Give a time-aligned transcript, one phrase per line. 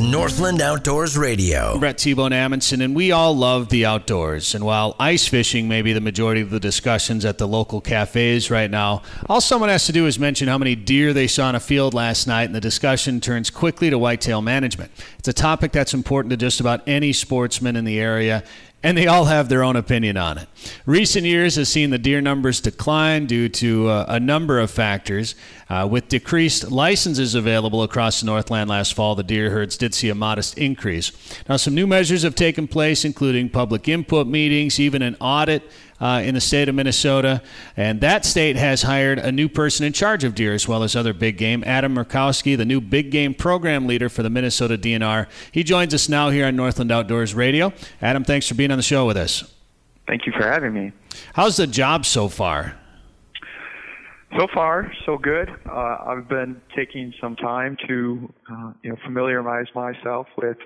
[0.00, 1.78] Northland Outdoors Radio.
[1.78, 4.54] Brett T-Bone Amundsen, and we all love the outdoors.
[4.54, 8.50] And while ice fishing may be the majority of the discussions at the local cafes
[8.50, 11.54] right now, all someone has to do is mention how many deer they saw in
[11.54, 14.90] a field last night, and the discussion turns quickly to whitetail management.
[15.18, 18.42] It's a topic that's important to just about any sportsman in the area,
[18.82, 20.48] and they all have their own opinion on it.
[20.86, 25.34] Recent years has seen the deer numbers decline due to uh, a number of factors.
[25.68, 30.08] Uh, with decreased licenses available across the Northland last fall, the deer herds did see
[30.08, 31.12] a modest increase.
[31.48, 36.22] Now, some new measures have taken place, including public input meetings, even an audit uh,
[36.24, 37.42] in the state of Minnesota.
[37.76, 40.96] And that state has hired a new person in charge of deer as well as
[40.96, 45.26] other big game, Adam Murkowski, the new big game program leader for the Minnesota DNR.
[45.52, 47.72] He joins us now here on Northland Outdoors Radio.
[48.00, 49.54] Adam, thanks for being on the show with us.
[50.06, 50.92] Thank you for having me.
[51.34, 52.76] How's the job so far?
[54.38, 55.50] So far, so good.
[55.68, 60.56] Uh, I've been taking some time to, uh, you know, familiarize myself with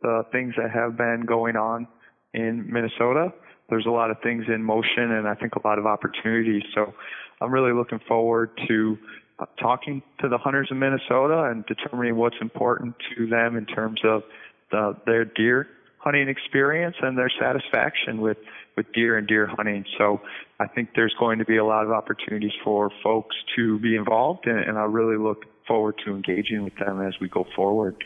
[0.00, 1.86] the things that have been going on
[2.32, 3.32] in Minnesota
[3.70, 6.62] there's a lot of things in motion and I think a lot of opportunities.
[6.74, 6.92] So
[7.40, 8.98] I'm really looking forward to
[9.38, 14.00] uh, talking to the hunters in Minnesota and determining what's important to them in terms
[14.04, 14.22] of
[14.70, 15.68] the, their deer
[15.98, 18.38] hunting experience and their satisfaction with,
[18.76, 19.84] with deer and deer hunting.
[19.98, 20.20] So
[20.58, 24.46] I think there's going to be a lot of opportunities for folks to be involved
[24.46, 27.96] and, and I really look forward to engaging with them as we go forward.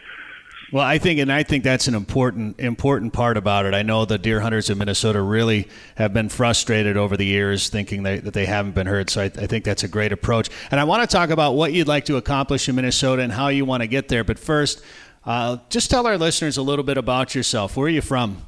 [0.73, 3.75] Well, I think, and I think that's an important important part about it.
[3.75, 8.03] I know the deer hunters in Minnesota really have been frustrated over the years, thinking
[8.03, 9.11] they, that they haven't been heard.
[9.11, 10.49] So I, I, think that's a great approach.
[10.71, 13.49] And I want to talk about what you'd like to accomplish in Minnesota and how
[13.49, 14.25] you want to get there.
[14.25, 14.83] But first,
[15.25, 17.77] uh, just tell our listeners a little bit about yourself.
[17.77, 18.39] Where are you from?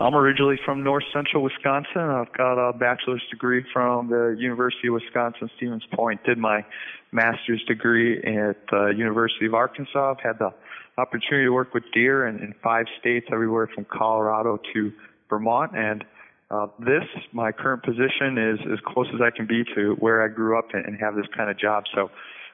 [0.00, 2.02] I'm originally from north central Wisconsin.
[2.02, 6.22] I've got a bachelor's degree from the University of Wisconsin Stevens Point.
[6.24, 6.64] Did my
[7.12, 10.10] master's degree at the University of Arkansas.
[10.12, 10.52] I've had the
[10.98, 14.92] opportunity to work with deer in, in five states, everywhere from Colorado to
[15.30, 15.72] Vermont.
[15.76, 16.04] And
[16.50, 20.28] uh, this, my current position, is as close as I can be to where I
[20.28, 21.84] grew up and, and have this kind of job.
[21.94, 22.10] So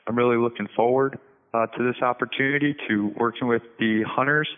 [0.06, 1.18] I'm really looking forward
[1.54, 4.48] uh, to this opportunity to working with the hunters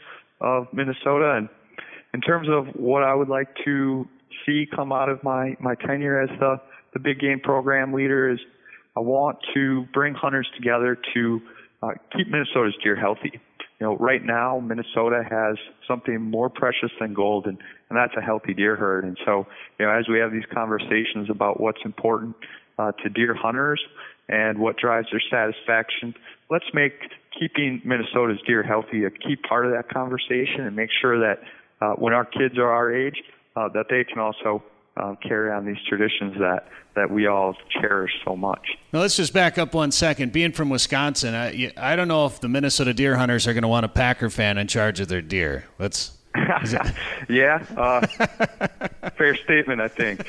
[0.41, 1.35] of Minnesota.
[1.37, 1.49] And
[2.15, 4.09] in terms of what I would like to
[4.45, 6.61] see come out of my, my tenure as the,
[6.95, 8.39] the big game program leader is
[8.97, 11.41] I want to bring hunters together to
[11.83, 13.41] uh, keep Minnesota's deer healthy
[13.81, 15.57] you know, right now Minnesota has
[15.87, 17.59] something more precious than gold, and,
[17.91, 19.05] and that's a healthy deer herd.
[19.05, 19.47] And so,
[19.79, 22.37] you know, as we have these conversations about what's important
[22.79, 23.81] uh, to deer hunters
[24.29, 26.15] and what drives their satisfaction,
[26.51, 26.95] let's make
[27.39, 31.41] keeping Minnesota's deer healthy a key part of that conversation, and make sure that
[31.83, 33.23] uh, when our kids are our age,
[33.57, 34.63] uh, that they can also
[34.97, 38.71] um, carry on these traditions that that we all cherish so much.
[38.93, 40.33] Now let's just back up one second.
[40.33, 43.69] Being from Wisconsin, I, I don't know if the Minnesota deer hunters are going to
[43.69, 45.67] want a Packer fan in charge of their deer.
[45.79, 46.13] Let's.
[47.31, 48.07] yeah, uh,
[49.17, 50.27] fair statement, I think.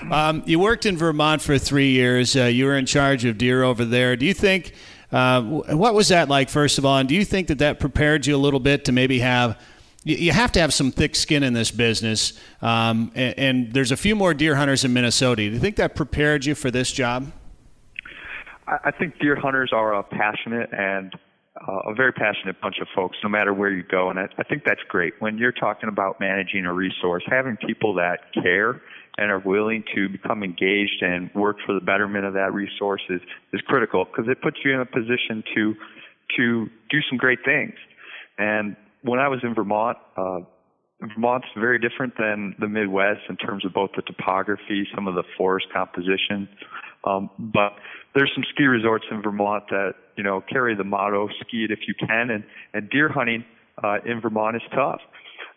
[0.10, 2.34] um, you worked in Vermont for three years.
[2.34, 4.16] Uh, you were in charge of deer over there.
[4.16, 4.72] Do you think?
[5.10, 6.96] Uh, what was that like, first of all?
[6.96, 9.60] And do you think that that prepared you a little bit to maybe have
[10.04, 12.32] you have to have some thick skin in this business.
[12.60, 15.36] Um, and, and, there's a few more deer hunters in Minnesota.
[15.36, 17.30] Do you think that prepared you for this job?
[18.66, 21.14] I think deer hunters are a passionate and
[21.68, 24.08] uh, a very passionate bunch of folks, no matter where you go.
[24.08, 25.14] And I, I think that's great.
[25.20, 28.80] When you're talking about managing a resource, having people that care
[29.18, 33.20] and are willing to become engaged and work for the betterment of that resource is,
[33.52, 35.74] is critical because it puts you in a position to
[36.36, 37.74] to do some great things.
[38.38, 40.40] And when I was in Vermont, uh,
[41.00, 45.24] Vermont's very different than the Midwest in terms of both the topography, some of the
[45.36, 46.48] forest composition.
[47.04, 47.72] Um, but
[48.14, 51.80] there's some ski resorts in Vermont that you know carry the motto "ski it if
[51.88, 53.44] you can," and and deer hunting
[53.82, 55.00] uh, in Vermont is tough.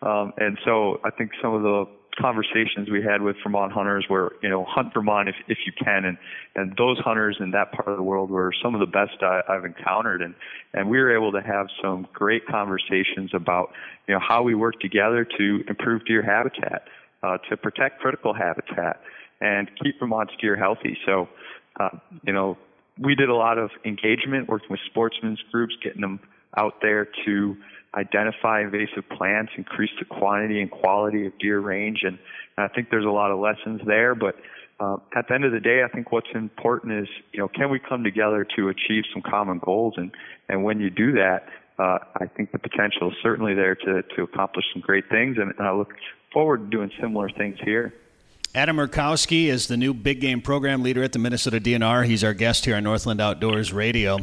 [0.02, 1.84] Um, and so I think some of the
[2.18, 6.04] conversations we had with Vermont hunters were, you know, hunt Vermont if, if you can.
[6.04, 6.18] And,
[6.54, 9.40] and those hunters in that part of the world were some of the best I,
[9.48, 10.22] I've encountered.
[10.22, 10.34] And,
[10.72, 13.70] and we were able to have some great conversations about,
[14.08, 16.88] you know, how we work together to improve deer habitat,
[17.22, 19.00] uh, to protect critical habitat
[19.40, 20.96] and keep Vermont's deer healthy.
[21.04, 21.28] So,
[21.78, 21.90] uh,
[22.22, 22.56] you know,
[22.98, 26.20] we did a lot of engagement working with sportsmen's groups, getting them
[26.56, 27.56] out there to,
[27.96, 32.18] identify invasive plants, increase the quantity and quality of deer range, and,
[32.56, 34.14] and I think there's a lot of lessons there.
[34.14, 34.36] But
[34.78, 37.70] uh, at the end of the day, I think what's important is, you know, can
[37.70, 39.94] we come together to achieve some common goals?
[39.96, 40.10] And
[40.48, 41.46] and when you do that,
[41.78, 45.52] uh, I think the potential is certainly there to to accomplish some great things, and,
[45.58, 45.94] and I look
[46.32, 47.94] forward to doing similar things here.
[48.56, 52.06] Adam Murkowski is the new big game program leader at the Minnesota DNR.
[52.06, 54.20] He's our guest here on Northland Outdoors Radio.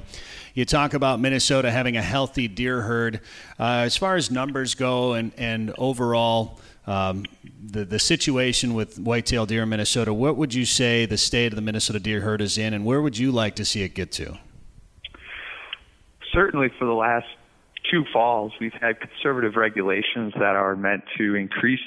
[0.56, 3.22] You talk about Minnesota having a healthy deer herd.
[3.60, 7.28] Uh, as far as numbers go and, and overall, um,
[7.64, 11.56] the, the situation with whitetail deer in Minnesota, what would you say the state of
[11.56, 14.12] the Minnesota deer herd is in, and where would you like to see it get
[14.14, 14.40] to?
[16.34, 17.28] Certainly, for the last
[17.92, 21.82] two falls, we've had conservative regulations that are meant to increase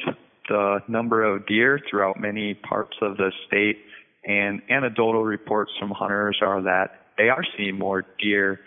[0.49, 3.79] the number of deer throughout many parts of the state.
[4.25, 8.61] And anecdotal reports from hunters are that they are seeing more deer.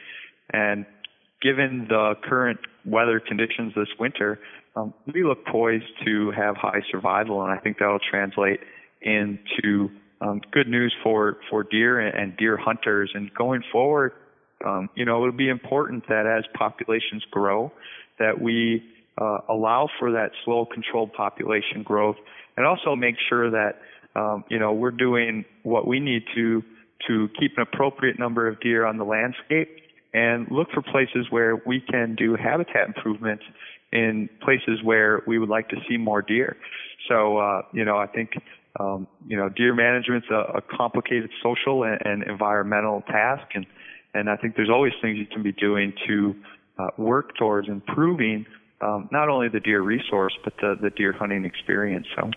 [0.51, 0.85] And
[1.41, 4.39] given the current weather conditions this winter,
[4.75, 8.59] um, we look poised to have high survival, and I think that will translate
[9.01, 9.89] into
[10.21, 13.11] um, good news for for deer and deer hunters.
[13.13, 14.13] And going forward,
[14.65, 17.71] um, you know, it'll be important that as populations grow,
[18.19, 18.83] that we
[19.19, 22.15] uh, allow for that slow, controlled population growth,
[22.57, 23.81] and also make sure that
[24.15, 26.63] um, you know we're doing what we need to
[27.07, 29.69] to keep an appropriate number of deer on the landscape,
[30.13, 33.43] and look for places where we can do habitat improvements
[33.91, 36.55] in places where we would like to see more deer.
[37.07, 38.31] So uh, you know, I think
[38.79, 43.65] um, you know deer management's a, a complicated social and, and environmental task, and
[44.13, 46.35] and I think there's always things you can be doing to
[46.77, 48.45] uh, work towards improving
[48.81, 52.07] um, not only the deer resource but the, the deer hunting experience.
[52.15, 52.31] So.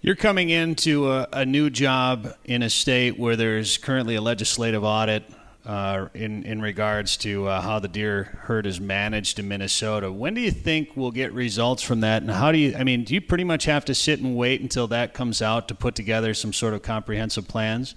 [0.00, 4.84] You're coming into a, a, new job in a state where there's currently a legislative
[4.84, 5.24] audit
[5.66, 10.10] uh, in in regards to uh, how the deer herd is managed in Minnesota.
[10.10, 12.22] When do you think we'll get results from that?
[12.22, 12.74] And how do you?
[12.76, 15.68] I mean, do you pretty much have to sit and wait until that comes out
[15.68, 17.96] to put together some sort of comprehensive plans?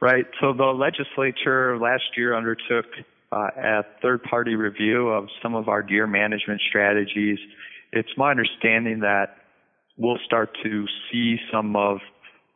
[0.00, 0.26] Right.
[0.40, 2.86] So the legislature last year undertook
[3.32, 7.38] uh, a third-party review of some of our deer management strategies.
[7.92, 9.36] It's my understanding that
[9.96, 11.98] we'll start to see some of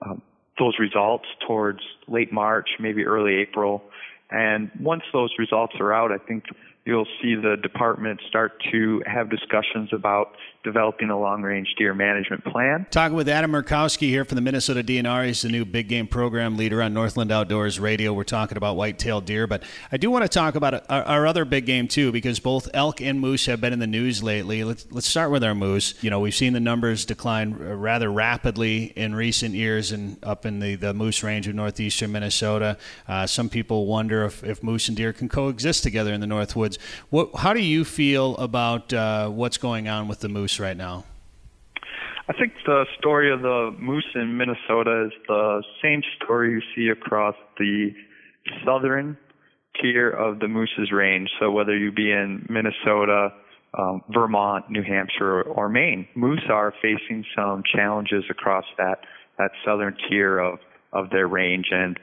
[0.04, 0.22] um,
[0.58, 3.82] those results towards late March, maybe early April.
[4.30, 6.44] And once those results are out, I think
[6.86, 12.44] you'll see the department start to have discussions about developing a long range deer management
[12.44, 12.86] plan.
[12.90, 15.26] Talking with Adam Murkowski here from the Minnesota DNR.
[15.26, 18.12] He's the new big game program leader on Northland Outdoors Radio.
[18.12, 19.62] We're talking about white-tailed deer, but
[19.92, 23.00] I do want to talk about our, our, other big game too, because both elk
[23.00, 24.64] and moose have been in the news lately.
[24.64, 25.94] Let's, let's start with our moose.
[26.02, 30.58] You know, we've seen the numbers decline rather rapidly in recent years and up in
[30.60, 32.76] the, the moose range of northeastern Minnesota.
[33.06, 36.26] Uh, some people wonder if, if moose and deer can coexist together in the
[36.76, 37.06] Northwoods.
[37.10, 41.04] What, how do you feel about uh, what's going on with the moose right now?
[42.28, 46.88] I think the story of the moose in Minnesota is the same story you see
[46.88, 47.90] across the
[48.64, 49.16] southern
[49.80, 51.28] tier of the moose's range.
[51.38, 53.28] So whether you be in Minnesota,
[53.78, 59.00] um, Vermont, New Hampshire, or Maine, moose are facing some challenges across that
[59.38, 60.58] that southern tier of
[60.92, 61.66] of their range.
[61.70, 61.98] And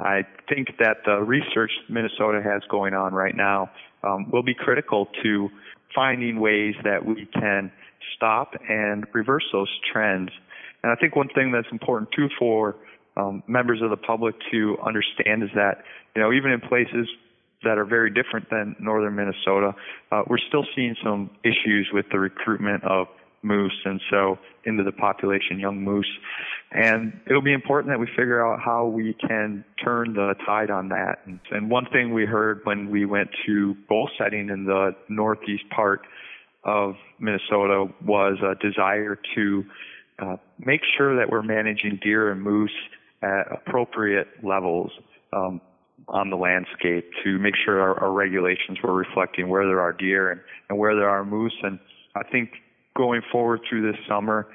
[0.00, 3.70] I think that the research Minnesota has going on right now
[4.02, 5.48] um, will be critical to
[5.94, 7.70] finding ways that we can
[8.16, 10.30] stop and reverse those trends.
[10.82, 12.76] And I think one thing that's important too for
[13.16, 17.08] um, members of the public to understand is that, you know, even in places
[17.62, 19.74] that are very different than northern Minnesota,
[20.12, 23.06] uh, we're still seeing some issues with the recruitment of
[23.42, 26.10] moose and so into the population, young moose.
[26.72, 30.88] And it'll be important that we figure out how we can turn the tide on
[30.90, 31.18] that.
[31.26, 36.02] And, one thing we heard when we went to bull setting in the northeast part
[36.62, 39.64] of Minnesota was a desire to
[40.20, 42.70] uh, make sure that we're managing deer and moose
[43.22, 44.92] at appropriate levels
[45.32, 45.60] um,
[46.08, 50.30] on the landscape to make sure our, our regulations were reflecting where there are deer
[50.30, 51.56] and, and where there are moose.
[51.62, 51.78] And
[52.14, 52.50] I think
[52.96, 54.46] going forward through this summer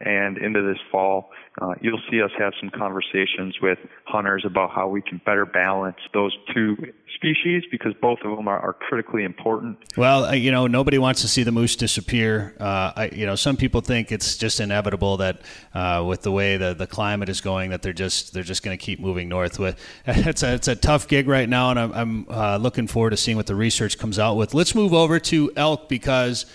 [0.00, 1.30] and into this fall,
[1.62, 5.96] uh, you'll see us have some conversations with hunters about how we can better balance
[6.12, 6.76] those two
[7.14, 9.78] species because both of them are, are critically important.
[9.96, 12.56] Well, uh, you know, nobody wants to see the moose disappear.
[12.58, 15.42] Uh, I, you know, some people think it's just inevitable that
[15.74, 18.76] uh, with the way the, the climate is going, that they're just they're just going
[18.76, 19.60] to keep moving north.
[20.06, 23.16] It's a it's a tough gig right now, and I'm, I'm uh, looking forward to
[23.16, 24.54] seeing what the research comes out with.
[24.54, 26.46] Let's move over to elk because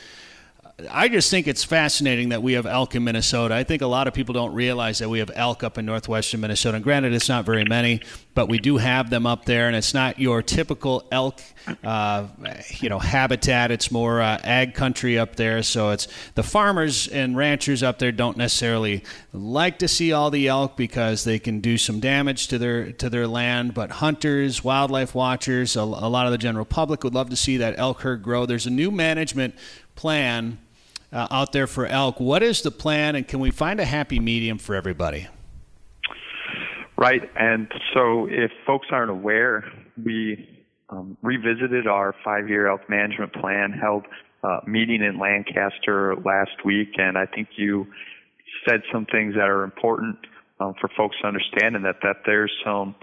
[0.89, 3.55] I just think it's fascinating that we have elk in Minnesota.
[3.55, 6.41] I think a lot of people don't realize that we have elk up in northwestern
[6.41, 6.75] Minnesota.
[6.75, 8.01] And granted, it's not very many,
[8.33, 11.41] but we do have them up there, and it's not your typical elk,
[11.83, 12.27] uh,
[12.79, 13.71] you know, habitat.
[13.71, 15.63] It's more uh, ag country up there.
[15.63, 20.47] So it's the farmers and ranchers up there don't necessarily like to see all the
[20.47, 23.73] elk because they can do some damage to their to their land.
[23.73, 27.57] But hunters, wildlife watchers, a, a lot of the general public would love to see
[27.57, 28.45] that elk herd grow.
[28.45, 29.55] There's a new management
[29.95, 30.59] plan
[31.11, 32.19] uh, out there for elk.
[32.19, 35.27] What is the plan, and can we find a happy medium for everybody?
[36.97, 39.63] Right, and so if folks aren't aware,
[40.03, 40.49] we
[40.89, 44.05] um, revisited our five-year elk management plan, held
[44.43, 47.87] a meeting in Lancaster last week, and I think you
[48.67, 50.17] said some things that are important
[50.59, 52.95] um, for folks to understand, and that that there's some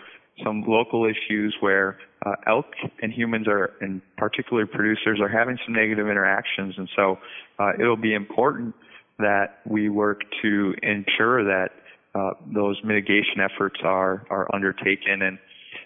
[0.44, 2.66] some local issues where uh, elk
[3.02, 7.18] and humans are, and particularly producers, are having some negative interactions, and so
[7.58, 8.74] uh, it'll be important
[9.18, 11.70] that we work to ensure that
[12.14, 15.22] uh, those mitigation efforts are are undertaken.
[15.22, 15.38] And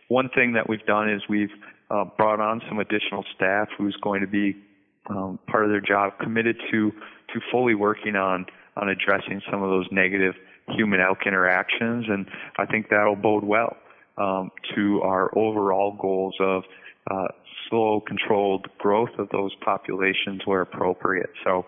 [0.09, 1.52] one thing that we've done is we've
[1.90, 4.57] uh, brought on some additional staff who's going to be
[5.09, 9.71] um, part of their job committed to to fully working on on addressing some of
[9.71, 10.35] those negative
[10.69, 12.26] human elk interactions, and
[12.59, 13.76] I think that'll bode well
[14.19, 16.64] um, to our overall goals of
[17.11, 17.29] uh,
[17.69, 21.31] slow, controlled growth of those populations where appropriate.
[21.45, 21.67] So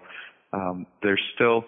[0.53, 1.65] um, there's still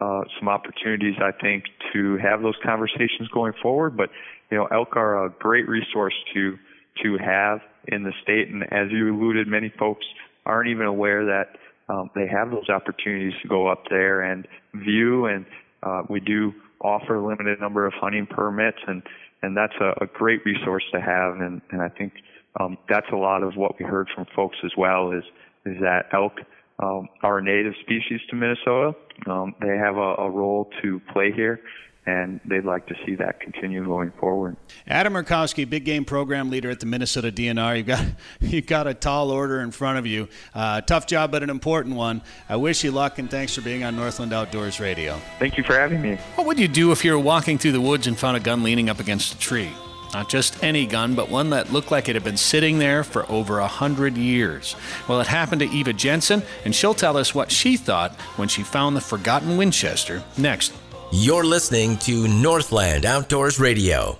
[0.00, 3.96] uh, some opportunities, I think, to have those conversations going forward.
[3.96, 4.10] But
[4.50, 6.56] you know, elk are a great resource to
[7.02, 10.04] to have in the state, and as you alluded, many folks
[10.44, 11.56] aren't even aware that
[11.88, 15.26] um, they have those opportunities to go up there and view.
[15.26, 15.46] And
[15.82, 19.02] uh, we do offer a limited number of hunting permits, and
[19.42, 21.34] and that's a, a great resource to have.
[21.40, 22.12] And and I think
[22.58, 25.24] um, that's a lot of what we heard from folks as well is
[25.66, 26.32] is that elk
[26.80, 28.94] um, are a native species to Minnesota.
[29.26, 31.60] Um, they have a, a role to play here,
[32.08, 34.56] and they'd like to see that continue going forward.
[34.86, 37.76] Adam Murkowski, big game program leader at the Minnesota DNR.
[37.76, 38.04] You've got
[38.40, 40.26] you've got a tall order in front of you.
[40.54, 42.22] Uh, tough job, but an important one.
[42.48, 45.20] I wish you luck and thanks for being on Northland Outdoors Radio.
[45.38, 46.16] Thank you for having me.
[46.36, 48.62] What would you do if you were walking through the woods and found a gun
[48.62, 49.70] leaning up against a tree?
[50.14, 53.30] Not just any gun, but one that looked like it had been sitting there for
[53.30, 54.74] over a hundred years.
[55.06, 58.62] Well, it happened to Eva Jensen, and she'll tell us what she thought when she
[58.62, 60.72] found the forgotten Winchester next
[61.10, 64.18] you're listening to Northland Outdoors Radio.